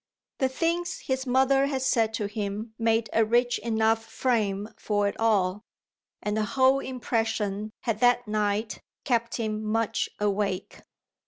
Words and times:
The 0.39 0.49
things 0.49 0.97
his 1.01 1.27
mother 1.27 1.67
had 1.67 1.83
said 1.83 2.11
to 2.15 2.25
him 2.25 2.73
made 2.79 3.07
a 3.13 3.23
rich 3.23 3.59
enough 3.59 4.03
frame 4.03 4.69
for 4.75 5.07
it 5.07 5.15
all, 5.19 5.63
and 6.23 6.35
the 6.35 6.43
whole 6.57 6.79
impression 6.79 7.69
had 7.81 7.99
that 7.99 8.27
night 8.27 8.81
kept 9.03 9.35
him 9.37 9.63
much 9.63 10.09
awake. 10.19 10.79